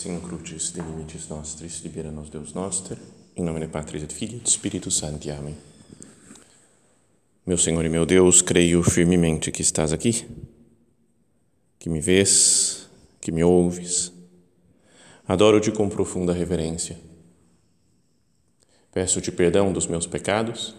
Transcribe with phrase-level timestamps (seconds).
[0.00, 2.96] Persino crucis de limites nostris, libera-nos Deus noster,
[3.36, 5.30] em nome de Patris et Filho e do Espírito Santo.
[5.30, 5.54] Amém.
[7.44, 10.26] Meu Senhor e meu Deus, creio firmemente que estás aqui,
[11.78, 12.88] que me vês,
[13.20, 14.10] que me ouves.
[15.28, 16.98] Adoro-te com profunda reverência.
[18.90, 20.74] Peço-te perdão dos meus pecados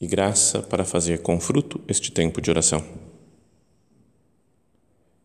[0.00, 2.84] e graça para fazer com fruto este tempo de oração.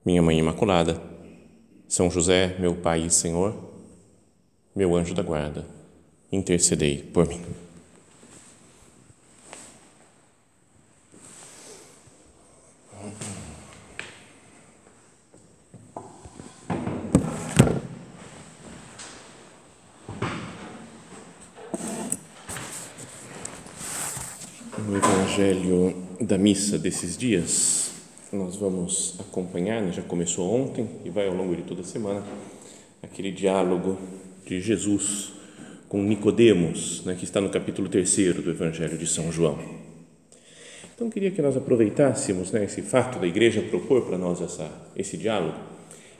[0.05, 1.17] Minha Mãe Imaculada,
[1.89, 3.51] São José, meu Pai e Senhor,
[4.75, 5.65] meu anjo da guarda,
[6.31, 7.41] intercedei por mim.
[24.77, 27.98] No Evangelho da missa desses dias,
[28.31, 32.23] nós vamos acompanhar, né, já começou ontem e vai ao longo de toda a semana,
[33.01, 33.97] aquele diálogo
[34.45, 35.33] de Jesus
[35.87, 39.57] com Nicodemos, né, que está no capítulo 3 do Evangelho de São João.
[40.93, 45.17] Então, queria que nós aproveitássemos né, esse fato da igreja propor para nós essa, esse
[45.17, 45.57] diálogo,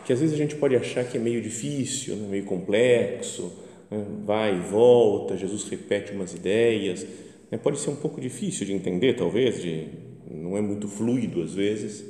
[0.04, 3.54] que às vezes a gente pode achar que é meio difícil, né, meio complexo,
[3.92, 7.06] né, vai e volta, Jesus repete umas ideias,
[7.52, 9.90] né, pode ser um pouco difícil de entender, talvez, de,
[10.30, 12.06] não é muito fluido às vezes,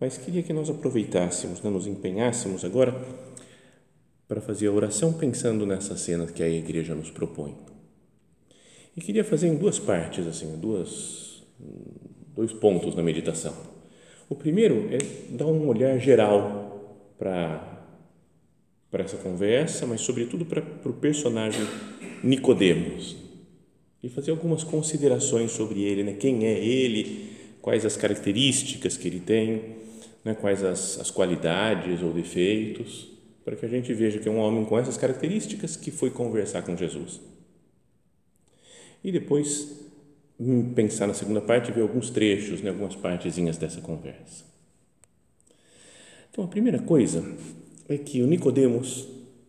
[0.00, 2.98] mas queria que nós aproveitássemos, né, nos empenhássemos agora
[4.26, 7.54] para fazer a oração pensando nessa cena que a igreja nos propõe.
[8.96, 11.42] E queria fazer em duas partes, assim, duas,
[12.34, 13.54] dois pontos na meditação.
[14.28, 14.98] O primeiro é
[15.36, 17.68] dar um olhar geral para
[18.90, 21.64] para essa conversa, mas sobretudo para, para o personagem
[22.24, 23.16] Nicodemos
[24.02, 26.14] e fazer algumas considerações sobre ele, né?
[26.14, 27.30] Quem é ele?
[27.60, 29.76] Quais as características que ele tem?
[30.24, 30.34] Né?
[30.34, 33.08] Quais as, as qualidades ou defeitos?
[33.44, 36.62] Para que a gente veja que é um homem com essas características que foi conversar
[36.62, 37.20] com Jesus.
[39.04, 39.68] E depois
[40.38, 42.70] hum, pensar na segunda parte e ver alguns trechos, né?
[42.70, 44.44] Algumas partezinhas dessa conversa.
[46.30, 47.24] Então, a primeira coisa
[47.88, 49.08] é que o Nicodemos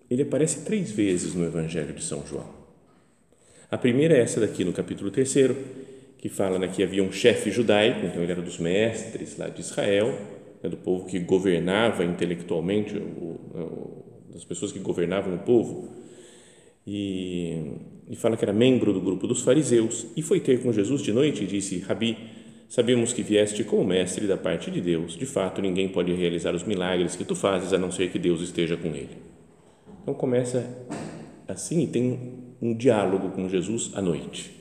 [0.10, 2.61] ele aparece três vezes no Evangelho de São João.
[3.72, 5.34] A primeira é essa daqui no capítulo 3,
[6.18, 9.62] que fala né, que havia um chefe judaico, então ele era dos mestres lá de
[9.62, 10.14] Israel,
[10.62, 15.90] né, do povo que governava intelectualmente, o, o, das pessoas que governavam o povo,
[16.86, 17.76] e,
[18.10, 21.14] e fala que era membro do grupo dos fariseus, e foi ter com Jesus de
[21.14, 22.18] noite e disse: Rabi,
[22.68, 26.66] sabemos que vieste como mestre da parte de Deus, de fato ninguém pode realizar os
[26.66, 29.18] milagres que tu fazes a não ser que Deus esteja com ele.
[30.02, 30.86] Então começa
[31.48, 34.52] assim e tem um diálogo com Jesus à noite.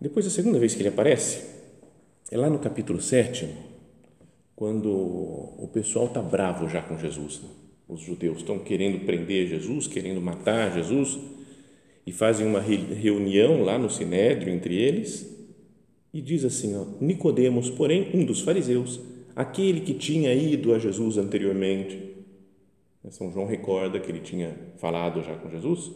[0.00, 1.42] Depois, a segunda vez que ele aparece,
[2.30, 3.48] é lá no capítulo 7,
[4.54, 7.40] quando o pessoal está bravo já com Jesus.
[7.42, 7.48] Né?
[7.88, 11.18] Os judeus estão querendo prender Jesus, querendo matar Jesus,
[12.06, 15.28] e fazem uma reunião lá no Sinédrio entre eles,
[16.12, 19.00] e diz assim, ó, Nicodemos, porém, um dos fariseus,
[19.34, 22.10] aquele que tinha ido a Jesus anteriormente,
[23.08, 25.90] são João recorda que ele tinha falado já com Jesus,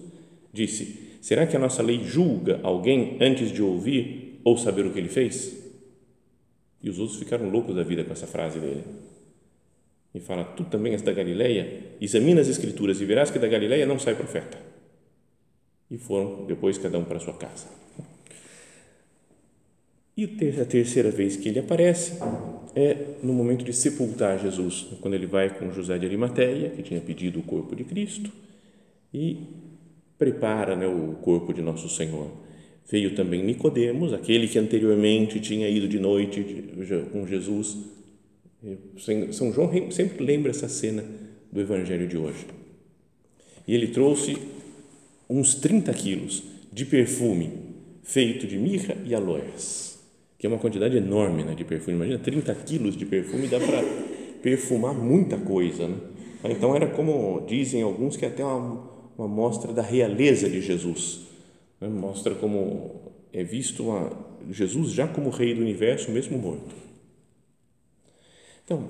[0.55, 4.99] disse: Será que a nossa lei julga alguém antes de ouvir ou saber o que
[4.99, 5.63] ele fez?
[6.83, 8.85] E os outros ficaram loucos da vida com essa frase dele.
[10.15, 11.97] E fala: Tu também és da Galileia?
[12.01, 14.59] Examina as Escrituras e verás que da Galileia não sai profeta.
[15.91, 17.67] E foram depois cada um para sua casa.
[20.17, 20.25] E
[20.61, 22.21] a terceira vez que ele aparece
[22.77, 27.01] é no momento de sepultar Jesus, quando ele vai com José de Arimateia, que tinha
[27.01, 28.31] pedido o corpo de Cristo,
[29.13, 29.39] e
[30.19, 32.31] prepara né, o corpo de nosso Senhor.
[32.91, 36.65] Veio também Nicodemos, aquele que anteriormente tinha ido de noite
[37.13, 37.79] com Jesus.
[39.33, 41.05] São João sempre lembra essa cena
[41.51, 42.47] do Evangelho de hoje.
[43.67, 44.37] E ele trouxe
[45.29, 46.43] uns 30 quilos
[46.73, 47.51] de perfume
[48.03, 49.99] feito de mirra e aloés,
[50.39, 51.97] que é uma quantidade enorme né, de perfume.
[51.97, 53.83] Imagina, 30 quilos de perfume dá para
[54.43, 55.89] perfumar muita coisa.
[55.89, 55.97] Né?
[56.45, 61.21] Então era como dizem alguns que até uma uma mostra da realeza de Jesus.
[61.81, 61.89] Né?
[61.89, 64.13] Mostra como é visto uma,
[64.51, 66.75] Jesus já como rei do universo, mesmo morto.
[68.65, 68.89] Então,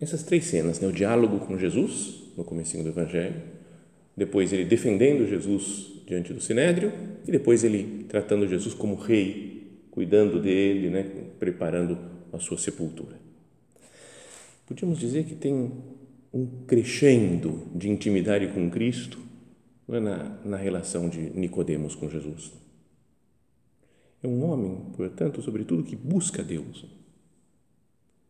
[0.00, 0.88] essas três cenas, né?
[0.88, 3.42] o diálogo com Jesus, no comecinho do Evangelho,
[4.16, 6.92] depois ele defendendo Jesus diante do Sinédrio
[7.26, 11.04] e depois ele tratando Jesus como rei, cuidando dele, né?
[11.38, 11.98] preparando
[12.32, 13.16] a sua sepultura.
[14.66, 15.72] Podíamos dizer que tem
[16.32, 19.18] um crescendo de intimidade com Cristo
[19.88, 22.52] é na, na relação de Nicodemos com Jesus.
[24.22, 26.84] É um homem, portanto, sobretudo, que busca Deus.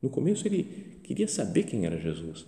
[0.00, 2.46] No começo ele queria saber quem era Jesus.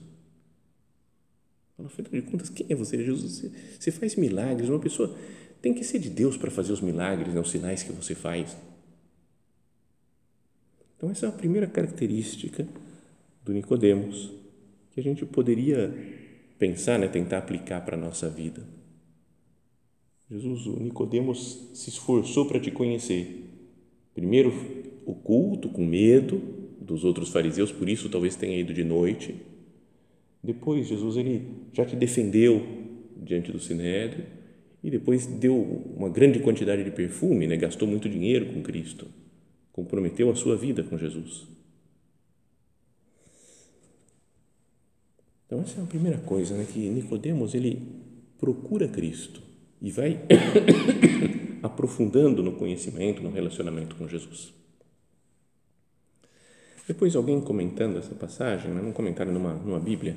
[1.85, 3.03] Afinal de contas, quem é você?
[3.03, 4.69] Jesus, você faz milagres.
[4.69, 5.17] Uma pessoa
[5.61, 8.57] tem que ser de Deus para fazer os milagres, né, os sinais que você faz.
[10.97, 12.69] Então, essa é a primeira característica
[13.43, 14.40] do Nicodemos
[14.91, 15.95] que a gente poderia
[16.59, 18.63] pensar, né, tentar aplicar para a nossa vida.
[20.31, 23.45] Jesus, o Nicodemos se esforçou para te conhecer.
[24.15, 24.53] Primeiro,
[25.07, 26.41] oculto, com medo
[26.81, 29.35] dos outros fariseus, por isso talvez tenha ido de noite.
[30.43, 32.65] Depois, Jesus ele já te defendeu
[33.17, 34.25] diante do sinédrio
[34.83, 35.57] e depois deu
[35.97, 37.57] uma grande quantidade de perfume, né?
[37.57, 39.07] gastou muito dinheiro com Cristo
[39.81, 41.47] comprometeu a sua vida com Jesus.
[45.51, 47.83] Então essa é a primeira coisa, né, que Nicodemos ele
[48.39, 49.43] procura Cristo
[49.83, 50.21] e vai
[51.61, 54.53] aprofundando no conhecimento, no relacionamento com Jesus.
[56.87, 60.17] Depois alguém comentando essa passagem, né, num comentário numa, numa Bíblia,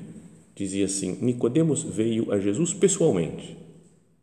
[0.54, 3.56] dizia assim: Nicodemos veio a Jesus pessoalmente.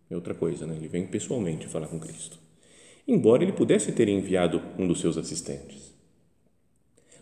[0.09, 0.75] É outra coisa, né?
[0.77, 2.39] Ele vem pessoalmente falar com Cristo
[3.07, 5.93] embora ele pudesse ter enviado um dos seus assistentes.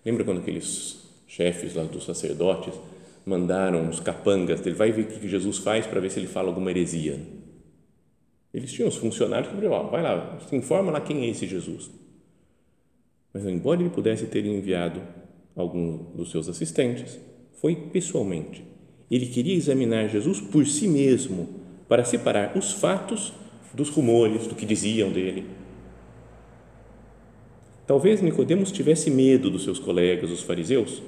[0.06, 2.74] Lembra quando aqueles chefes lá dos sacerdotes
[3.26, 6.48] mandaram os capangas dele, vai ver o que Jesus faz para ver se ele fala
[6.48, 7.20] alguma heresia.
[8.54, 11.92] Eles tinham os funcionários que falavam, vai lá, informa lá quem é esse Jesus.
[13.34, 15.02] Mas embora ele pudesse ter enviado
[15.56, 17.20] algum dos seus assistentes,
[17.62, 18.64] foi pessoalmente.
[19.10, 21.50] Ele queria examinar Jesus por si mesmo,
[21.88, 23.34] para separar os fatos
[23.74, 25.46] dos rumores, do que diziam dele.
[27.86, 31.02] Talvez Nicodemos tivesse medo dos seus colegas, os fariseus.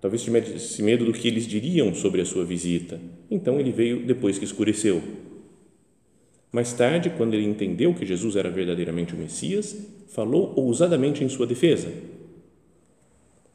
[0.00, 2.98] Talvez tivesse medo do que eles diriam sobre a sua visita.
[3.30, 5.02] Então ele veio depois que escureceu.
[6.50, 9.76] Mais tarde, quando ele entendeu que Jesus era verdadeiramente o Messias,
[10.08, 11.92] falou ousadamente em sua defesa.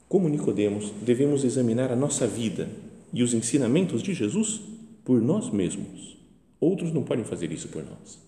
[0.08, 2.70] Como Nicodemos, devemos examinar a nossa vida
[3.12, 4.62] e os ensinamentos de Jesus
[5.04, 6.16] por nós mesmos.
[6.60, 8.20] Outros não podem fazer isso por nós.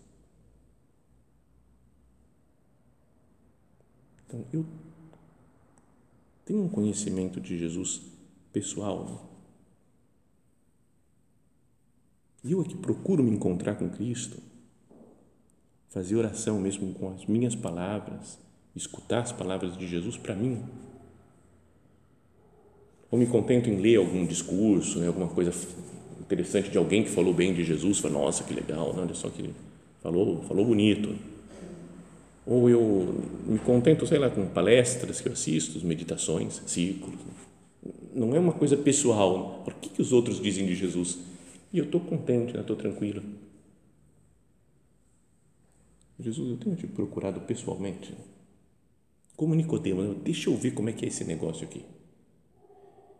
[4.27, 4.65] Então, eu
[6.47, 8.01] tenho um conhecimento de Jesus
[8.53, 9.03] pessoal.
[9.03, 9.17] Né?
[12.45, 14.37] E eu aqui procuro me encontrar com Cristo,
[15.89, 18.39] fazer oração mesmo com as minhas palavras,
[18.73, 20.63] escutar as palavras de Jesus para mim.
[23.11, 25.51] Ou me contento em ler algum discurso, né, alguma coisa
[26.21, 29.01] interessante de alguém que falou bem de Jesus, falo, nossa, que legal, né?
[29.01, 29.55] olha só que ele
[30.01, 31.36] falou, falou bonito
[32.47, 33.13] ou eu
[33.45, 37.19] me contento, sei lá, com palestras que eu assisto, meditações, círculos.
[38.15, 39.61] Não é uma coisa pessoal.
[39.65, 41.19] Por que, que os outros dizem de Jesus?
[41.73, 42.81] E eu estou contente, estou né?
[42.81, 43.21] tranquilo.
[46.17, 48.15] Jesus, eu tenho te procurado pessoalmente.
[49.35, 51.83] Como Nicodemo, deixa eu ver como é que é esse negócio aqui.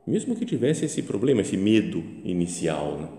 [0.07, 3.09] Mesmo que tivesse esse problema, esse medo inicial, né?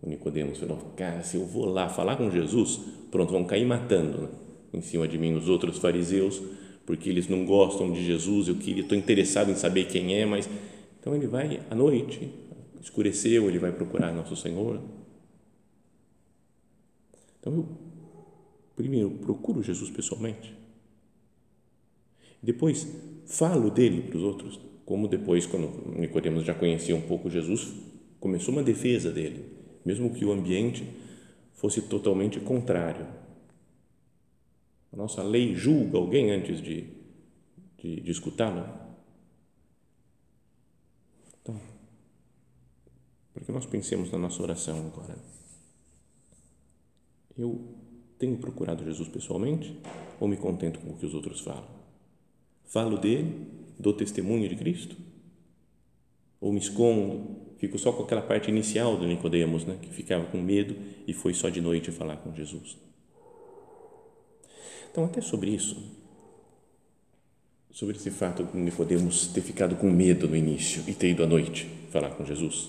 [0.00, 4.22] o Nicodemo falou, cara, se eu vou lá falar com Jesus, pronto, vão cair matando,
[4.22, 4.28] né?
[4.72, 6.40] Em cima de mim os outros fariseus,
[6.84, 10.48] porque eles não gostam de Jesus, eu queria, estou interessado em saber quem é, mas
[11.00, 12.30] então ele vai à noite,
[12.80, 14.80] escureceu, ele vai procurar nosso Senhor.
[17.40, 17.68] Então eu
[18.74, 20.54] primeiro procuro Jesus pessoalmente.
[22.42, 22.86] Depois
[23.26, 27.74] falo dele para os outros, como depois quando Nicodemos já conhecia um pouco Jesus,
[28.20, 29.44] começou uma defesa dele,
[29.84, 30.84] mesmo que o ambiente
[31.54, 33.06] fosse totalmente contrário
[34.92, 36.88] a nossa lei julga alguém antes de,
[37.78, 38.66] de, de escutá-lo?
[41.42, 41.60] Então,
[43.32, 45.16] para que nós pensemos na nossa oração agora.
[47.36, 47.76] Eu
[48.18, 49.78] tenho procurado Jesus pessoalmente
[50.18, 51.68] ou me contento com o que os outros falam?
[52.64, 53.46] Falo dele,
[53.78, 54.96] dou testemunho de Cristo?
[56.40, 60.38] Ou me escondo, fico só com aquela parte inicial do Nicodemos, né, que ficava com
[60.38, 60.76] medo
[61.06, 62.76] e foi só de noite falar com Jesus?
[64.98, 65.76] Então, até sobre isso,
[67.70, 71.26] sobre esse fato de podemos ter ficado com medo no início e ter ido à
[71.28, 72.68] noite falar com Jesus.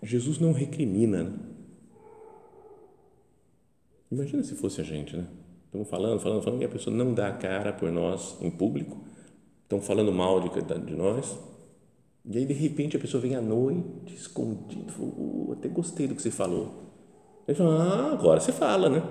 [0.00, 1.24] Jesus não recrimina.
[1.24, 1.38] Né?
[4.12, 5.26] Imagina se fosse a gente, né?
[5.64, 8.96] Estamos falando, falando, falando, e a pessoa não dá a cara por nós em público,
[9.64, 10.50] estão falando mal de,
[10.86, 11.36] de nós,
[12.24, 16.22] e aí de repente a pessoa vem à noite, escondido, oh, até gostei do que
[16.22, 16.85] você falou.
[17.46, 19.02] Ele fala, ah, agora você fala, né?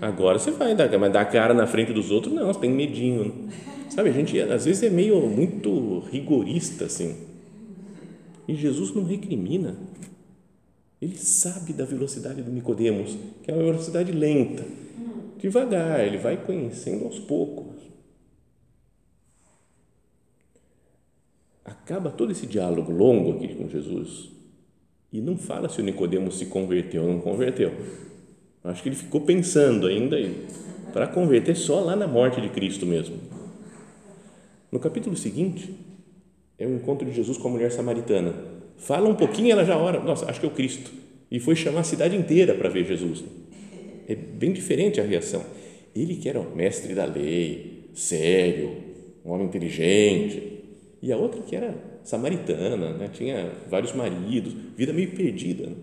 [0.00, 2.70] Agora você vai dar, mas dar a cara na frente dos outros, não, você tem
[2.70, 3.24] medinho.
[3.24, 3.52] Né?
[3.88, 7.16] Sabe, a gente às vezes é meio muito rigorista assim.
[8.46, 9.76] E Jesus não recrimina.
[11.00, 14.64] Ele sabe da velocidade do Nicodemos, que é uma velocidade lenta,
[15.38, 17.76] devagar, ele vai conhecendo aos poucos.
[21.64, 24.37] Acaba todo esse diálogo longo aqui com Jesus
[25.12, 27.72] E não fala se o Nicodemo se converteu ou não converteu.
[28.62, 30.16] Acho que ele ficou pensando ainda
[30.92, 33.16] para converter só lá na morte de Cristo mesmo.
[34.70, 35.74] No capítulo seguinte,
[36.58, 38.34] é o encontro de Jesus com a mulher samaritana.
[38.76, 40.90] Fala um pouquinho, ela já ora, nossa, acho que é o Cristo.
[41.30, 43.24] E foi chamar a cidade inteira para ver Jesus.
[44.06, 45.42] É bem diferente a reação.
[45.94, 48.72] Ele que era o mestre da lei, sério,
[49.24, 50.62] um homem inteligente,
[51.00, 51.74] e a outra que era
[52.08, 53.10] samaritana, né?
[53.12, 55.66] tinha vários maridos, vida meio perdida.
[55.66, 55.76] Né?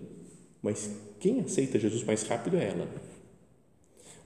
[0.60, 2.86] Mas quem aceita Jesus mais rápido é ela.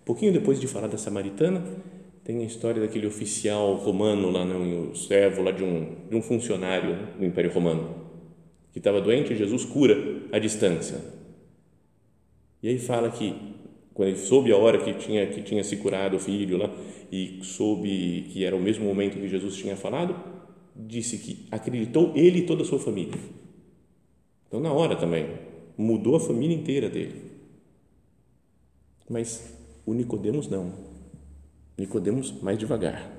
[0.01, 1.61] Um pouquinho depois de falar da samaritana,
[2.23, 6.91] tem a história daquele oficial romano lá, no servo lá de um, de um funcionário
[6.91, 7.93] né, do Império Romano,
[8.71, 9.97] que estava doente e Jesus cura
[10.31, 10.99] à distância.
[12.63, 13.35] E aí fala que
[13.93, 16.71] quando ele soube a hora que tinha que tinha se curado o filho lá
[17.11, 20.38] e soube que era o mesmo momento que Jesus tinha falado,
[20.87, 23.19] disse que acreditou ele e toda a sua família.
[24.47, 25.27] Então, na hora também,
[25.77, 27.31] mudou a família inteira dele.
[29.09, 29.53] Mas
[29.85, 30.73] o Nicodemos não.
[31.77, 33.11] Nicodemos mais devagar.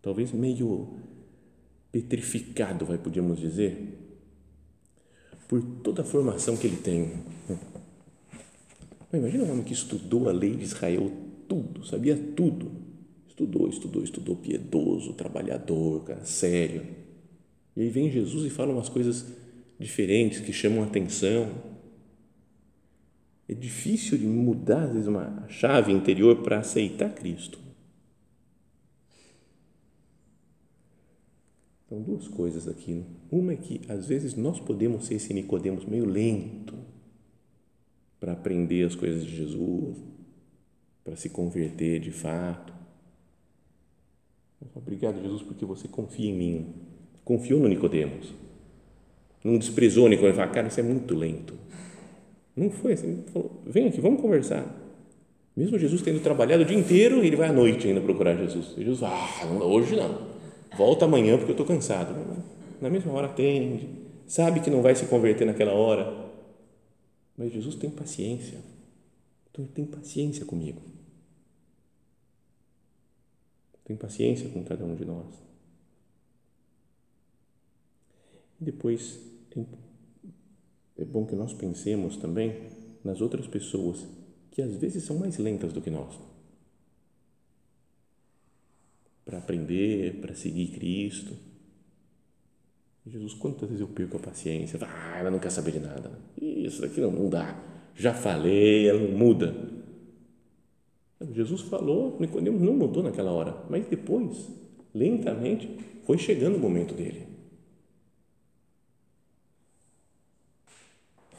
[0.00, 0.96] Talvez meio
[1.90, 3.98] petrificado, vai podíamos dizer,
[5.46, 7.24] por toda a formação que ele tem.
[9.12, 11.10] Imagina um homem que estudou a lei de Israel
[11.48, 12.70] tudo, sabia tudo
[13.38, 16.84] Estudou, estudou, estudou, piedoso, trabalhador, cara, sério.
[17.76, 19.32] E aí vem Jesus e fala umas coisas
[19.78, 21.48] diferentes que chamam atenção.
[23.48, 27.60] É difícil de mudar, às vezes, uma chave interior para aceitar Cristo.
[31.86, 32.92] Então, duas coisas aqui.
[32.92, 33.04] Né?
[33.30, 36.74] Uma é que, às vezes, nós podemos ser esse Nicodemos meio lento
[38.18, 39.96] para aprender as coisas de Jesus,
[41.04, 42.77] para se converter de fato.
[44.74, 46.66] Obrigado, Jesus, porque você confia em mim.
[47.24, 48.32] Confiou no Nicodemos.
[49.44, 50.36] Não desprezou o Nicodemos.
[50.36, 51.54] Falou, cara, isso é muito lento.
[52.56, 53.22] Não foi assim.
[53.32, 54.66] Falou, vem aqui, vamos conversar.
[55.56, 58.74] Mesmo Jesus tendo trabalhado o dia inteiro, ele vai à noite ainda procurar Jesus.
[58.76, 60.26] E Jesus, ah, hoje não.
[60.76, 62.14] Volta amanhã porque eu estou cansado.
[62.80, 63.88] Na mesma hora atende.
[64.26, 66.30] Sabe que não vai se converter naquela hora.
[67.36, 68.58] Mas Jesus tem paciência.
[69.50, 70.80] Então, ele tem paciência comigo
[73.88, 75.26] tem paciência com cada um de nós.
[78.60, 79.18] E depois,
[80.98, 82.68] é bom que nós pensemos também
[83.02, 84.06] nas outras pessoas
[84.50, 86.14] que às vezes são mais lentas do que nós.
[89.24, 91.34] Para aprender, para seguir Cristo.
[93.06, 94.78] Jesus, quantas vezes eu perco a paciência?
[94.82, 96.10] Ah, ela não quer saber de nada.
[96.36, 97.58] Isso daqui não, não dá.
[97.94, 99.77] Já falei, ela não muda.
[101.32, 104.48] Jesus falou, Nicodemos não mudou naquela hora, mas depois,
[104.94, 105.68] lentamente,
[106.04, 107.26] foi chegando o momento dele.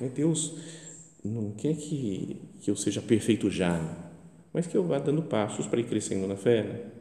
[0.08, 0.56] Deus
[1.24, 3.82] não quer que, que eu seja perfeito já,
[4.54, 6.64] mas que eu vá dando passos para ir crescendo na fé.
[6.64, 6.92] Né?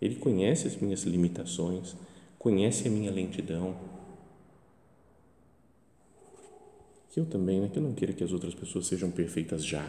[0.00, 1.96] Ele conhece as minhas limitações,
[2.38, 3.76] conhece a minha lentidão.
[7.10, 9.88] Que eu também, né, que eu não queira que as outras pessoas sejam perfeitas já.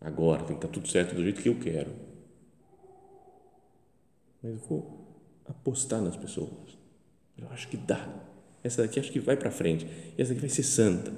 [0.00, 0.08] Né?
[0.08, 1.90] agora, tem que estar tudo certo do jeito que eu quero.
[4.42, 4.98] Mas eu vou
[5.46, 6.78] apostar nas pessoas.
[7.36, 8.08] Eu acho que dá.
[8.62, 9.86] Essa daqui acho que vai para frente.
[10.16, 11.12] Essa daqui vai ser santa.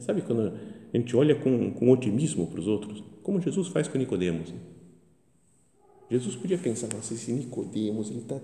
[0.00, 0.52] Sabe quando
[0.92, 3.02] a gente olha com, com otimismo para os outros?
[3.22, 4.52] Como Jesus faz com Nicodemos.
[6.10, 8.40] Jesus podia pensar, nossa, esse Nicodemos, ele está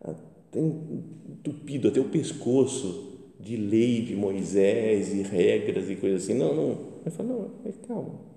[0.00, 0.14] tá
[0.54, 6.34] entupido até o pescoço de lei de Moisés e regras e coisas assim.
[6.34, 6.90] Não, não.
[7.02, 8.29] Ele fala, não, calma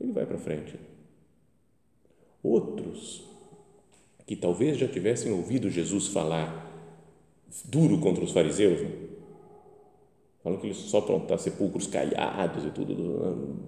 [0.00, 0.78] ele vai para frente.
[2.42, 3.24] Outros
[4.26, 6.64] que talvez já tivessem ouvido Jesus falar
[7.64, 8.90] duro contra os fariseus, né?
[10.42, 12.94] falando que eles só para estar sepulcros caiados e tudo,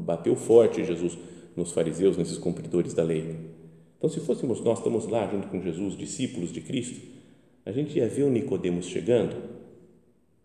[0.01, 1.17] bateu forte Jesus
[1.57, 3.37] nos fariseus, nesses cumpridores da lei.
[3.97, 7.01] Então, se fôssemos nós, estamos lá junto com Jesus, discípulos de Cristo,
[7.65, 9.37] a gente ia ver o Nicodemos chegando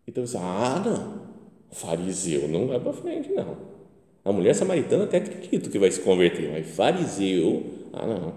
[0.05, 1.21] e então, ah, não,
[1.71, 3.73] fariseu não vai para frente, não
[4.25, 8.33] a mulher samaritana até acredito que vai se converter, mas fariseu, ah não.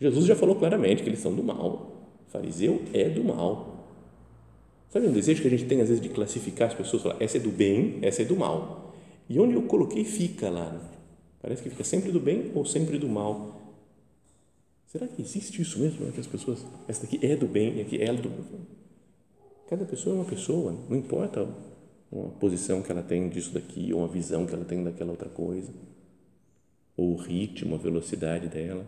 [0.00, 2.10] Jesus já falou claramente que eles são do mal.
[2.28, 3.88] Fariseu é do mal.
[4.90, 7.38] Sabe um desejo que a gente tem às vezes de classificar as pessoas, falar essa
[7.38, 8.94] é do bem, essa é do mal.
[9.28, 10.70] E onde eu coloquei fica lá.
[10.70, 10.80] Né?
[11.40, 13.60] Parece que fica sempre do bem ou sempre do mal.
[14.86, 16.04] Será que existe isso mesmo?
[16.04, 16.12] Né?
[16.12, 18.60] Que as pessoas, essa daqui é do bem e aqui é do mal.
[19.68, 21.48] Cada pessoa é uma pessoa, não importa
[22.14, 25.28] uma posição que ela tem disso daqui, ou uma visão que ela tem daquela outra
[25.28, 25.72] coisa,
[26.96, 28.86] ou o ritmo, a velocidade dela.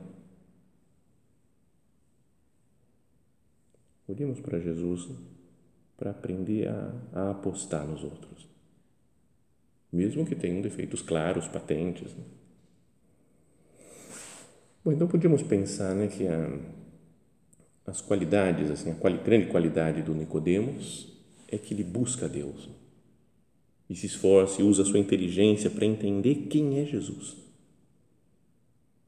[4.07, 5.11] Olhemos para Jesus
[5.97, 8.47] para aprender a, a, apostar nos outros,
[9.93, 12.15] mesmo que tenham defeitos claros, patentes.
[12.15, 12.25] Né?
[14.85, 16.61] Bom, então podíamos pensar né, que a,
[17.87, 21.13] as qualidades, assim, a quali, grande qualidade do Nicodemos
[21.49, 22.86] é que ele busca Deus
[23.89, 27.37] e se esforça e usa a sua inteligência para entender quem é Jesus.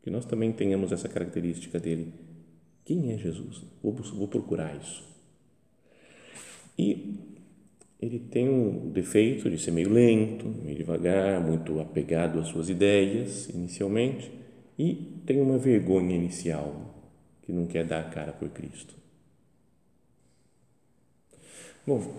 [0.02, 2.12] Que nós também tenhamos essa característica dele.
[2.84, 3.62] Quem é Jesus?
[3.82, 5.04] Vou, vou procurar isso.
[6.78, 7.18] E
[8.00, 13.48] ele tem um defeito de ser meio lento, meio devagar, muito apegado às suas ideias
[13.48, 14.30] inicialmente
[14.78, 14.94] e
[15.26, 16.94] tem uma vergonha inicial
[17.42, 18.94] que não quer dar a cara por Cristo.
[21.84, 22.14] Bom,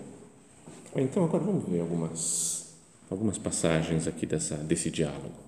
[0.96, 2.76] então agora vamos ver algumas
[3.08, 5.38] algumas passagens aqui dessa desse diálogo.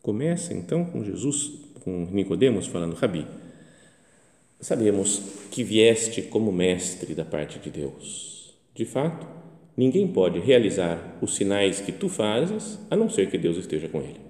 [0.00, 3.26] Começa então com Jesus, com Nicodemos falando: "Rabi,
[4.60, 8.54] sabemos que vieste como mestre da parte de Deus.
[8.74, 9.26] De fato,
[9.76, 14.00] ninguém pode realizar os sinais que tu fazes, a não ser que Deus esteja com
[14.00, 14.20] ele."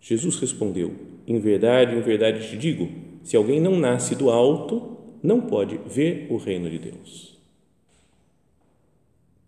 [0.00, 0.94] Jesus respondeu:
[1.26, 2.88] Em verdade, em verdade te digo,
[3.24, 7.35] se alguém não nasce do alto, não pode ver o reino de Deus.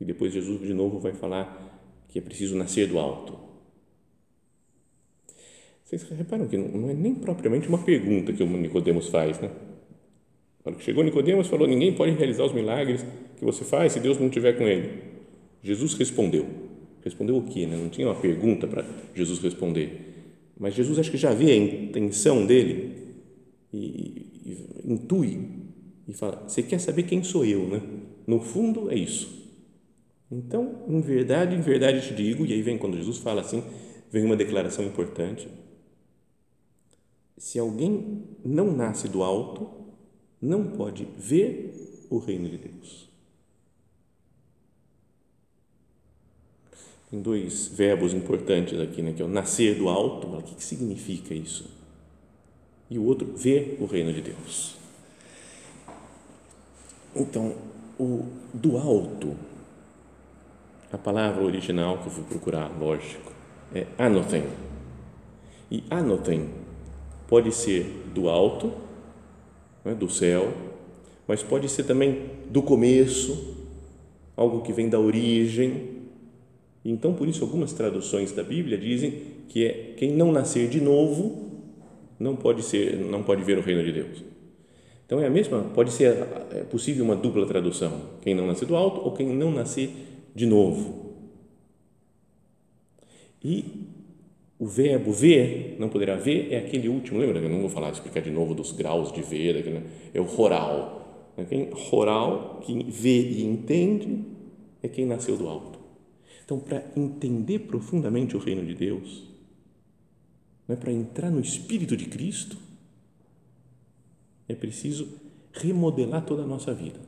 [0.01, 3.39] E depois Jesus de novo vai falar que é preciso nascer do alto.
[5.85, 9.51] Vocês reparam que não é nem propriamente uma pergunta que o Nicodemos faz, né?
[10.63, 13.05] Quando chegou Nicodemos falou: ninguém pode realizar os milagres
[13.37, 15.03] que você faz se Deus não estiver com ele.
[15.63, 16.47] Jesus respondeu.
[17.03, 17.67] Respondeu o quê?
[17.67, 17.77] Né?
[17.77, 20.15] Não tinha uma pergunta para Jesus responder.
[20.59, 23.15] Mas Jesus acho que já vê a intenção dele
[23.73, 25.41] e, e, e intui
[26.07, 27.81] e fala: Você quer saber quem sou eu, né?
[28.27, 29.48] No fundo é isso.
[30.31, 33.65] Então, em verdade, em verdade te digo, e aí vem quando Jesus fala assim,
[34.11, 35.49] vem uma declaração importante.
[37.37, 39.71] Se alguém não nasce do alto,
[40.41, 43.09] não pode ver o reino de Deus.
[47.11, 49.15] Tem dois verbos importantes aqui, né?
[49.15, 51.71] que é o nascer do alto, o que, que significa isso?
[52.91, 54.77] E o outro, ver o reino de Deus.
[57.17, 57.57] Então,
[57.99, 59.37] o do alto,
[60.93, 63.33] a palavra original que eu fui procurar, lógico,
[63.75, 64.45] é anotem.
[65.71, 66.49] E anotem
[67.27, 68.73] pode ser do alto,
[69.85, 70.53] né, do céu,
[71.27, 73.57] mas pode ser também do começo,
[74.37, 75.99] algo que vem da origem,
[76.85, 79.13] então, por isso, algumas traduções da Bíblia dizem
[79.49, 81.49] que é quem não nascer de novo
[82.19, 84.25] não pode ser, não pode ver o reino de Deus.
[85.07, 86.17] Então é a mesma, pode ser
[86.51, 89.91] é possível uma dupla tradução, quem não nascer do alto ou quem não nascer
[90.39, 91.17] de novo.
[93.43, 93.65] E
[94.59, 97.41] o verbo ver, não poderá ver, é aquele último, lembra?
[97.41, 99.83] Eu não vou falar, explicar de novo dos graus de ver, né?
[100.15, 100.97] é o roral.
[101.49, 104.25] Quem roral, quem vê e entende,
[104.83, 105.79] é quem nasceu do alto.
[106.45, 109.29] Então, para entender profundamente o reino de Deus,
[110.67, 112.57] não é para entrar no Espírito de Cristo,
[114.49, 115.09] é preciso
[115.53, 116.99] remodelar toda a nossa vida.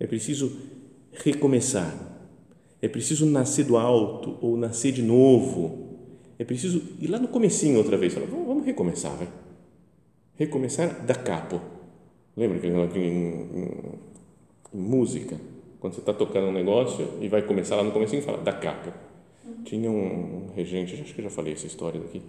[0.00, 0.77] É preciso
[1.12, 2.06] recomeçar.
[2.80, 5.98] É preciso nascer do alto ou nascer de novo.
[6.38, 8.14] É preciso ir lá no comecinho outra vez.
[8.14, 9.28] Falar, vamos, recomeçar, vai.
[10.36, 11.60] Recomeçar da capo.
[12.36, 13.68] Lembra que em,
[14.72, 15.36] música
[15.80, 18.92] quando você está tocando um negócio e vai começar lá no e fala da capa.
[19.64, 22.22] Tinha um regente, acho que eu já falei essa história daqui,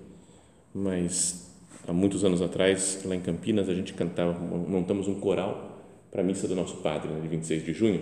[0.73, 1.51] mas
[1.87, 5.79] há muitos anos atrás, lá em Campinas, a gente cantava, montamos um coral
[6.11, 8.01] para a missa do nosso padre, né, de 26 de junho,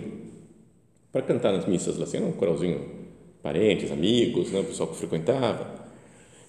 [1.12, 2.80] para cantar nas missas lá, assim, um coralzinho,
[3.42, 5.86] parentes, amigos, né, o pessoal que frequentava.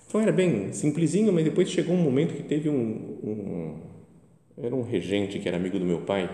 [0.08, 3.80] Então era bem simplesinho, mas depois chegou um momento que teve um, um
[4.62, 6.30] era um regente que era amigo do meu pai,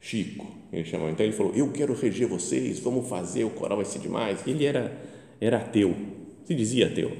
[0.00, 1.10] Chico, ele chamou.
[1.10, 4.44] Então ele falou: Eu quero reger vocês, vamos fazer, o coral vai ser demais.
[4.46, 4.96] Ele era,
[5.40, 5.94] era ateu,
[6.44, 7.12] se dizia ateu,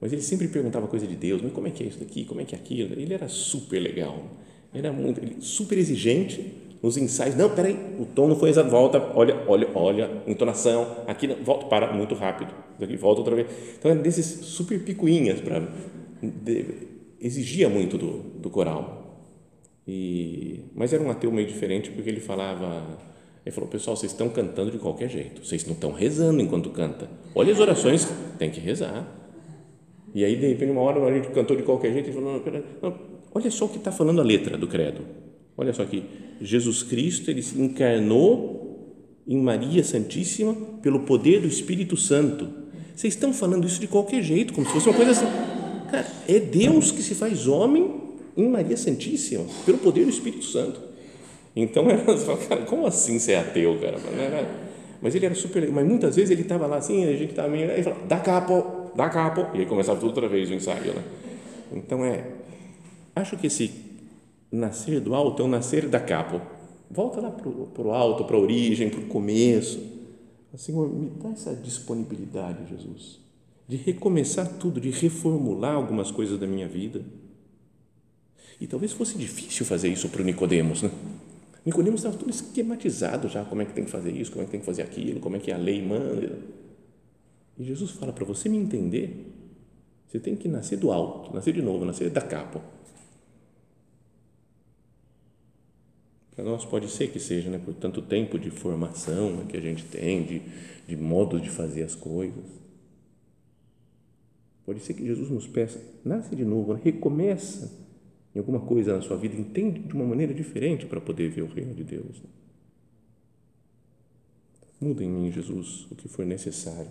[0.00, 2.24] mas ele sempre perguntava coisa de Deus: Mas como é que é isso daqui?
[2.24, 2.98] Como é que é aquilo?
[2.98, 4.24] Ele era super legal,
[4.72, 6.54] era muito, super exigente
[6.84, 7.34] nos ensaios.
[7.34, 11.90] Não, peraí, o tom não foi exato, volta, olha, olha, olha, entonação, aqui, volta, para
[11.94, 13.48] muito rápido, daqui volta outra vez.
[13.78, 15.66] Então era desses super picuinhas para.
[17.18, 19.18] Exigia muito do, do coral.
[19.88, 22.98] E, mas era um ateu meio diferente porque ele falava,
[23.46, 27.08] ele falou, pessoal, vocês estão cantando de qualquer jeito, vocês não estão rezando enquanto canta.
[27.34, 28.06] Olha as orações,
[28.38, 29.08] tem que rezar.
[30.14, 32.40] E aí, de repente, uma hora a gente cantou de qualquer jeito e falou, não,
[32.40, 32.94] pera, não,
[33.34, 35.23] olha só o que está falando a letra do credo.
[35.56, 36.04] Olha só aqui,
[36.40, 38.64] Jesus Cristo, ele se encarnou
[39.26, 42.48] em Maria Santíssima pelo poder do Espírito Santo.
[42.94, 45.26] Vocês estão falando isso de qualquer jeito, como se fosse uma coisa assim.
[45.90, 48.02] Cara, é Deus que se faz homem
[48.36, 50.80] em Maria Santíssima, pelo poder do Espírito Santo.
[51.54, 53.98] Então, elas falam, cara, como assim ser ateu, cara?
[55.00, 57.70] Mas ele era super, mas muitas vezes ele estava lá assim, a gente estava meio,
[57.70, 61.02] aí falava, dá capo, dá capo, e aí começava tudo outra vez o ensaio, né?
[61.72, 62.24] Então, é,
[63.14, 63.83] acho que esse
[64.54, 66.40] nascer do alto é o nascer da capo.
[66.90, 69.94] Volta lá para o alto, para a origem, para o começo.
[70.56, 73.18] Senhor, me dá essa disponibilidade, Jesus,
[73.66, 77.04] de recomeçar tudo, de reformular algumas coisas da minha vida.
[78.60, 80.90] E talvez fosse difícil fazer isso para o Nicodemos, né?
[81.66, 84.52] Nicodemos estava tudo esquematizado já, como é que tem que fazer isso, como é que
[84.52, 86.38] tem que fazer aquilo, como é que a lei manda.
[87.58, 89.32] E Jesus fala para você me entender,
[90.06, 92.62] você tem que nascer do alto, nascer de novo, nascer da capa.
[96.34, 99.60] Para nós pode ser que seja, né, por tanto tempo de formação né, que a
[99.60, 100.42] gente tem, de,
[100.86, 102.44] de modo de fazer as coisas.
[104.66, 107.70] Pode ser que Jesus nos peça, nasce de novo, né, recomeça
[108.34, 111.46] em alguma coisa na sua vida, entende de uma maneira diferente para poder ver o
[111.46, 112.20] reino de Deus.
[114.80, 116.90] Muda em mim, Jesus, o que for necessário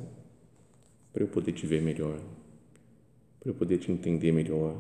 [1.11, 2.19] para eu poder te ver melhor,
[3.39, 4.75] para eu poder te entender melhor,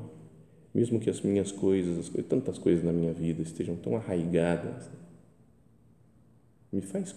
[0.73, 4.89] mesmo que as minhas coisas, as coisas, tantas coisas na minha vida estejam tão arraigadas.
[6.71, 7.15] Me faz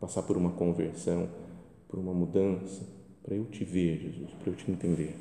[0.00, 1.28] passar por uma conversão,
[1.88, 2.82] por uma mudança,
[3.22, 5.14] para eu te ver, Jesus, para eu te entender.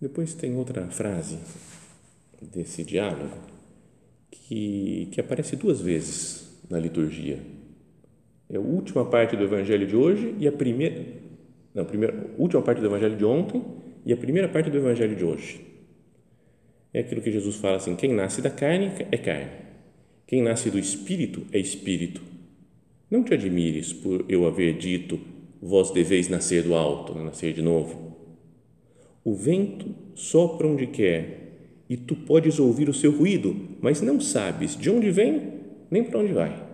[0.00, 1.38] Depois tem outra frase
[2.40, 3.36] desse diálogo
[4.28, 7.38] que, que aparece duas vezes na liturgia.
[8.50, 11.21] É a última parte do evangelho de hoje e a primeira,
[11.74, 13.62] não, primeira, última parte do evangelho de ontem
[14.04, 15.60] e a primeira parte do evangelho de hoje.
[16.92, 19.50] É aquilo que Jesus fala assim: quem nasce da carne é carne,
[20.26, 22.20] quem nasce do espírito é espírito.
[23.10, 25.20] Não te admires por eu haver dito,
[25.60, 28.12] vós deveis nascer do alto, né, nascer de novo
[29.24, 34.76] o vento sopra onde quer e tu podes ouvir o seu ruído, mas não sabes
[34.76, 36.66] de onde vem nem para onde vai.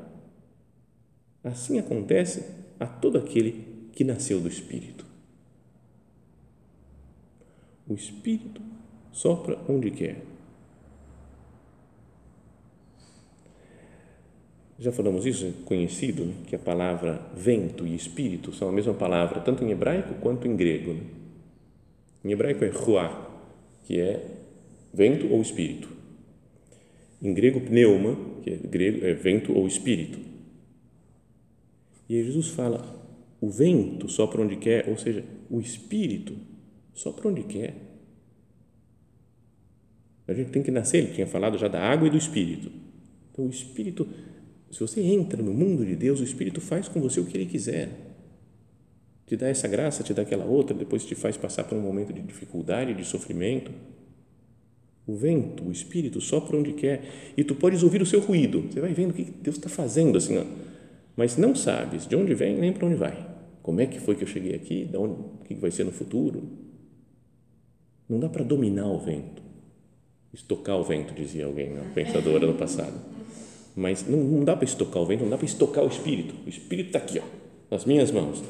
[1.43, 2.45] Assim acontece
[2.79, 3.65] a todo aquele
[3.99, 5.05] que nasceu do Espírito.
[7.85, 8.63] O Espírito
[9.11, 10.23] sopra onde quer.
[14.79, 16.35] Já falamos isso, é conhecido, né?
[16.47, 20.55] que a palavra vento e espírito são a mesma palavra, tanto em hebraico quanto em
[20.55, 20.93] grego.
[20.93, 21.01] Né?
[22.25, 23.29] Em hebraico é ruá,
[23.83, 24.25] que é
[24.95, 25.89] vento ou espírito.
[27.21, 30.21] Em grego, pneuma, que é, grego, é vento ou espírito.
[32.09, 32.98] E Jesus fala,
[33.41, 36.35] o vento sopra onde quer, ou seja, o espírito
[36.95, 37.75] sopra onde quer.
[40.27, 42.71] A gente tem que nascer, ele tinha falado já da água e do espírito.
[43.33, 44.07] Então, o espírito,
[44.71, 47.47] se você entra no mundo de Deus, o espírito faz com você o que ele
[47.47, 48.09] quiser
[49.29, 52.15] te dá essa graça, te dá aquela outra, depois te faz passar por um momento
[52.15, 53.71] de dificuldade, de sofrimento.
[55.07, 57.03] O vento, o espírito sopra onde quer
[57.37, 58.63] e tu podes ouvir o seu ruído.
[58.63, 60.45] Você vai vendo o que Deus está fazendo assim, ó.
[61.19, 63.27] Mas não sabes de onde vem nem para onde vai.
[63.61, 64.85] Como é que foi que eu cheguei aqui?
[64.85, 66.45] De onde, o que vai ser no futuro?
[68.09, 69.43] Não dá para dominar o vento,
[70.33, 72.95] estocar o vento, dizia alguém, uma pensadora no passado.
[73.75, 76.37] Mas não, não dá para estocar o vento, não dá para estocar o espírito.
[76.47, 77.25] O espírito está aqui, ó,
[77.69, 78.41] nas minhas mãos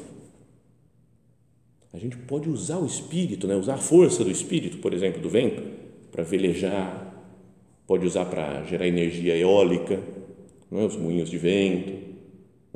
[1.91, 3.55] a gente pode usar o espírito, né?
[3.55, 5.63] usar a força do espírito, por exemplo, do vento,
[6.11, 7.15] para velejar,
[7.87, 9.99] pode usar para gerar energia eólica,
[10.69, 10.85] não é?
[10.85, 12.08] os moinhos de vento.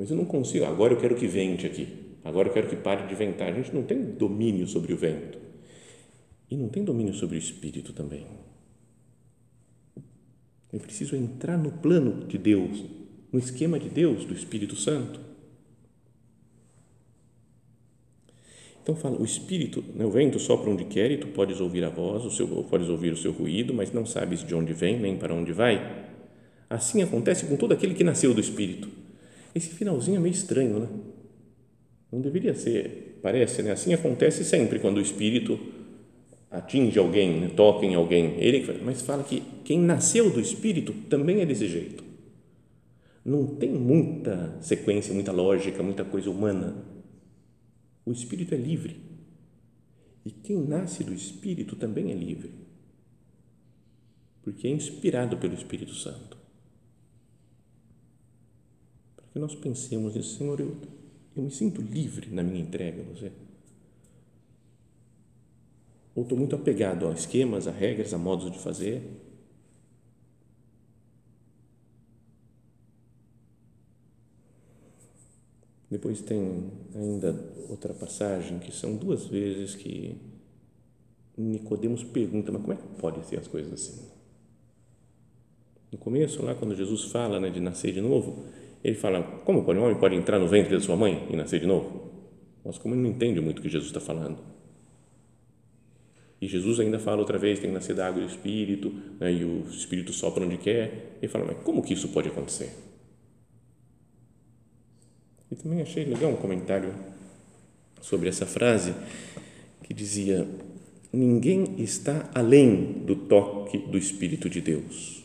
[0.04, 1.88] Mas eu não consigo, agora eu quero que vente aqui,
[2.22, 3.48] agora eu quero que pare de ventar.
[3.48, 5.38] A gente não tem domínio sobre o vento
[6.50, 8.26] e não tem domínio sobre o espírito também.
[10.70, 12.84] Eu preciso entrar no plano de Deus,
[13.32, 15.18] no esquema de Deus, do Espírito Santo
[18.82, 21.88] Então fala, o espírito, né, o vento sopra onde quer e tu podes ouvir a
[21.88, 25.16] voz, o seu, podes ouvir o seu ruído, mas não sabes de onde vem nem
[25.16, 26.04] para onde vai.
[26.68, 29.03] Assim acontece com todo aquele que nasceu do espírito.
[29.54, 30.88] Esse finalzinho é meio estranho, né?
[32.10, 33.72] Não deveria ser, parece, né?
[33.72, 35.58] Assim acontece sempre quando o espírito
[36.50, 37.50] atinge alguém, né?
[37.54, 38.36] toca em alguém.
[38.38, 42.04] Ele, mas fala que quem nasceu do espírito também é desse jeito.
[43.24, 46.94] Não tem muita sequência, muita lógica, muita coisa humana
[48.04, 49.00] o espírito é livre.
[50.24, 52.52] E quem nasce do espírito também é livre.
[54.42, 56.36] Porque é inspirado pelo Espírito Santo.
[59.34, 60.74] Que nós pensemos nisso, Senhor, eu,
[61.36, 63.30] eu me sinto livre na minha entrega a você.
[66.14, 69.02] Ou estou muito apegado a esquemas, a regras, a modos de fazer
[75.94, 80.16] Depois tem ainda outra passagem que são duas vezes que
[81.36, 84.08] Nicodemos pergunta, mas como é que pode ser as coisas assim?
[85.92, 88.44] No começo, lá quando Jesus fala né, de nascer de novo,
[88.84, 91.58] ele fala, como pode um homem pode entrar no ventre da sua mãe e nascer
[91.58, 92.12] de novo?
[92.62, 94.38] Mas como ele não entende muito o que Jesus está falando.
[96.38, 99.32] E Jesus ainda fala outra vez, tem que nascer da água e do Espírito, né,
[99.32, 101.16] e o Espírito sopra onde quer.
[101.22, 102.70] Ele fala, mas como que isso pode acontecer?
[105.50, 106.94] E também achei legal um comentário
[108.02, 108.94] sobre essa frase
[109.82, 110.46] que dizia:
[111.12, 115.24] Ninguém está além do toque do Espírito de Deus.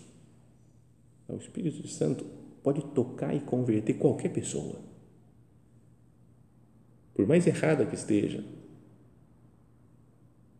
[1.27, 4.79] O Espírito Santo pode tocar e converter qualquer pessoa.
[7.13, 8.43] Por mais errada que esteja.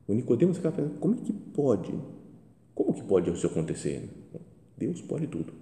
[0.08, 1.94] O Nicodemos ficava pensando, como é que pode?
[2.74, 4.10] Como que pode isso acontecer?
[4.78, 5.54] Deus pode tudo.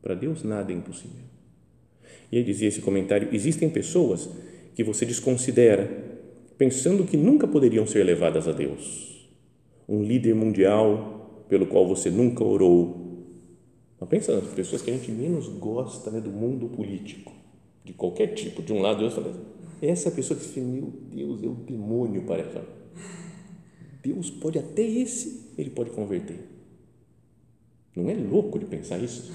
[0.00, 1.24] Para Deus nada é impossível.
[2.30, 4.28] E ele dizia esse comentário: existem pessoas
[4.74, 5.86] que você desconsidera,
[6.56, 9.28] pensando que nunca poderiam ser levadas a Deus.
[9.88, 13.03] Um líder mundial pelo qual você nunca orou.
[14.04, 17.32] Mas pensa nas pessoas que a gente menos gosta né, do mundo político,
[17.82, 19.34] de qualquer tipo, de um lado e outro.
[19.80, 22.68] Essa pessoa que diz, meu Deus, é o demônio para ela.
[24.02, 26.38] Deus pode até esse, ele pode converter.
[27.96, 29.32] Não é louco de pensar isso?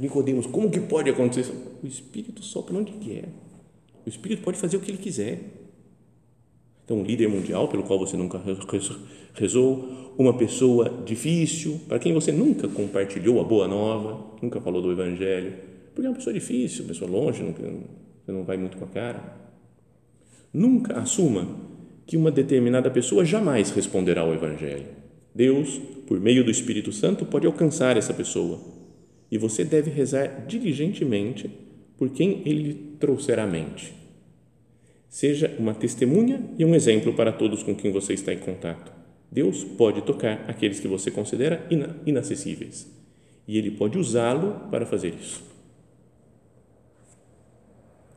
[0.00, 1.54] Nicodemos, como que pode acontecer isso?
[1.80, 3.28] O Espírito sopra onde quer.
[4.04, 5.38] O Espírito pode fazer o que ele quiser.
[6.84, 8.40] Então, um líder mundial pelo qual você nunca
[9.32, 14.92] rezou, uma pessoa difícil, para quem você nunca compartilhou a boa nova, nunca falou do
[14.92, 15.54] Evangelho,
[15.94, 19.44] porque é uma pessoa difícil, uma pessoa longe, você não vai muito com a cara.
[20.52, 21.48] Nunca assuma
[22.06, 24.86] que uma determinada pessoa jamais responderá ao Evangelho.
[25.34, 28.60] Deus, por meio do Espírito Santo, pode alcançar essa pessoa
[29.30, 31.50] e você deve rezar diligentemente
[31.96, 33.92] por quem ele trouxer à mente.
[35.14, 38.92] Seja uma testemunha e um exemplo para todos com quem você está em contato.
[39.30, 41.64] Deus pode tocar aqueles que você considera
[42.04, 42.90] inacessíveis
[43.46, 45.40] e ele pode usá-lo para fazer isso.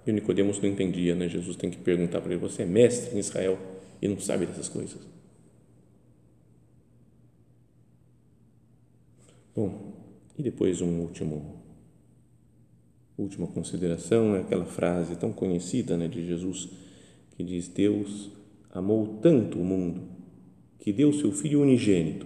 [0.08, 1.30] E o Nicodemos não entendia, né?
[1.30, 3.60] Jesus tem que perguntar para ele: você é mestre em Israel
[4.02, 5.00] e não sabe dessas coisas?
[9.56, 9.94] Bom,
[10.36, 11.62] e depois um último
[13.16, 16.87] última consideração é aquela frase tão conhecida né, de Jesus
[17.38, 18.32] que diz: Deus
[18.71, 20.02] amou tanto o mundo
[20.80, 22.26] que deu seu Filho unigênito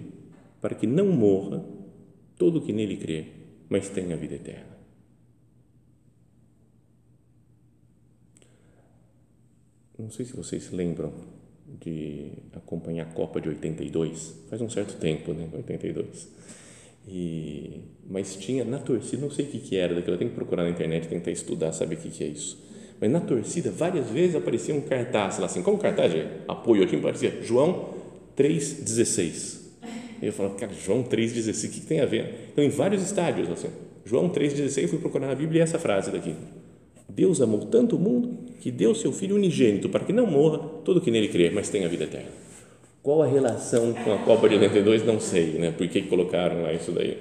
[0.59, 1.63] para que não morra
[2.37, 3.25] todo que nele crê,
[3.69, 4.71] mas tenha vida eterna.
[9.99, 11.13] Não sei se vocês lembram
[11.79, 15.47] de acompanhar a Copa de 82, faz um certo tempo, né?
[15.53, 16.29] 82
[17.07, 20.35] e, mas tinha na torcida, não sei o que, que era daquilo, eu tenho que
[20.35, 22.61] procurar na internet, tentar estudar, saber o que, que é isso.
[23.01, 26.95] Mas na torcida, várias vezes aparecia um cartaz lá assim, como cartaz de apoio aqui,
[26.95, 27.95] aparecia João
[28.37, 29.59] 3,16.
[30.21, 32.49] E eu falava, cara, João 3,16, o que, que tem a ver?
[32.53, 33.69] Então, em vários estádios, assim,
[34.05, 36.35] João 3,16, fui procurar na Bíblia e essa frase daqui.
[37.09, 41.01] Deus amou tanto o mundo que deu seu Filho unigênito para que não morra todo
[41.01, 42.29] que nele crê, mas tenha vida eterna.
[43.01, 45.03] Qual a relação com a Copa de 82?
[45.03, 45.71] Não sei, né?
[45.71, 47.17] Por que colocaram lá isso daí?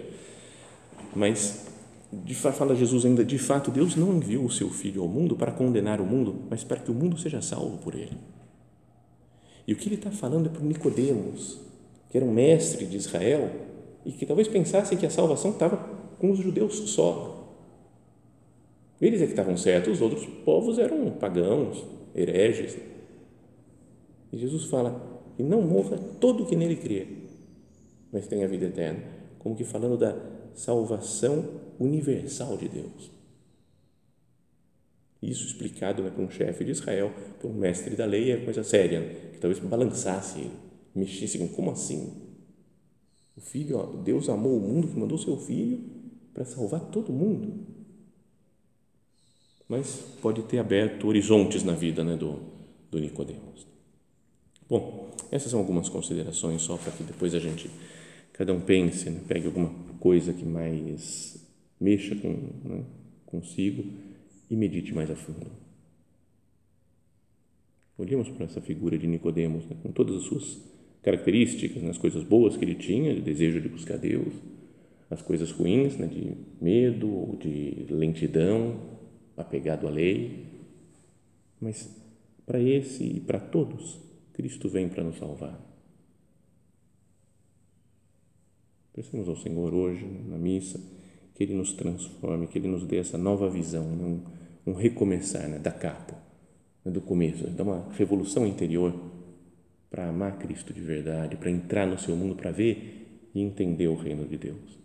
[1.17, 1.70] Mas,
[2.13, 5.53] de fala Jesus ainda, de fato, Deus não enviou o seu Filho ao mundo para
[5.53, 8.17] condenar o mundo, mas para que o mundo seja salvo por ele.
[9.67, 11.61] E o que ele está falando é para Nicodemos,
[12.09, 13.49] que era um mestre de Israel
[14.05, 15.77] e que talvez pensasse que a salvação estava
[16.19, 17.55] com os judeus só.
[19.01, 22.77] Eles é que estavam certos, os outros povos eram pagãos, hereges.
[24.33, 25.01] E Jesus fala:
[25.39, 27.07] e não morra todo que nele crê,
[28.13, 29.01] mas tenha vida eterna,
[29.39, 30.17] como que falando da
[30.53, 33.11] salvação universal de Deus.
[35.23, 38.63] Isso explicado né, para um chefe de Israel, para um mestre da lei, é coisa
[38.63, 40.53] séria, né, que talvez balançasse ele,
[40.95, 42.13] mexesse com como assim?
[43.37, 45.81] O filho, ó, Deus amou o mundo que mandou seu filho
[46.33, 47.67] para salvar todo mundo.
[49.69, 52.41] Mas pode ter aberto horizontes na vida né, do,
[52.91, 53.67] do Nicodemos.
[54.69, 57.71] Bom, essas são algumas considerações só para que depois a gente,
[58.33, 59.21] cada um pense, né?
[59.27, 61.40] pegue alguma coisa que mais
[61.81, 62.29] mexa com,
[62.65, 62.85] né?
[63.27, 63.85] consigo
[64.51, 65.51] e medite mais a fundo.
[67.97, 69.77] Olhemos para essa figura de Nicodemos, né?
[69.83, 70.61] com todas as suas
[71.03, 71.91] características, né?
[71.91, 74.35] as coisas boas que ele tinha, de desejo de buscar Deus,
[75.09, 76.07] as coisas ruins, né?
[76.07, 78.81] de medo, de lentidão,
[79.37, 80.47] apegado à lei,
[81.61, 81.97] mas
[82.45, 84.01] para esse e para todos
[84.33, 85.61] Cristo vem para nos salvar.
[88.93, 90.81] Peçamos ao Senhor hoje, na missa,
[91.41, 94.21] que Ele nos transforme, que Ele nos dê essa nova visão, um,
[94.67, 96.15] um recomeçar né, da capa,
[96.85, 98.95] né, do começo, dá uma revolução interior
[99.89, 103.95] para amar Cristo de verdade, para entrar no seu mundo, para ver e entender o
[103.95, 104.79] reino de Deus.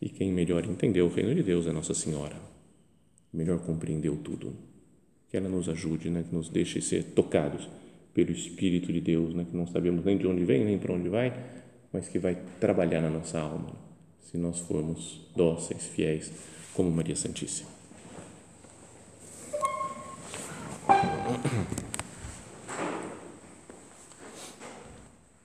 [0.00, 2.36] E quem melhor entendeu o reino de Deus é Nossa Senhora.
[3.32, 4.52] Melhor compreendeu tudo.
[5.30, 6.22] Que ela nos ajude, né?
[6.28, 7.68] que nos deixe ser tocados
[8.12, 9.44] pelo Espírito de Deus, né?
[9.50, 11.34] que não sabemos nem de onde vem, nem para onde vai,
[11.92, 13.82] mas que vai trabalhar na nossa alma,
[14.30, 16.30] se nós formos dóceis, fiéis,
[16.74, 17.68] como Maria Santíssima.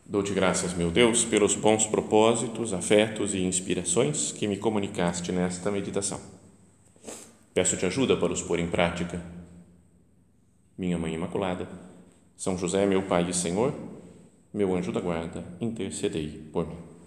[0.06, 6.20] Dou-te graças, meu Deus, pelos bons propósitos, afetos e inspirações que me comunicaste nesta meditação.
[7.54, 9.24] Peço-te ajuda para os pôr em prática.
[10.76, 11.70] Minha Mãe Imaculada,
[12.36, 13.74] São José, meu Pai e Senhor,
[14.52, 16.99] meu anjo da guarda, intercedei por mim.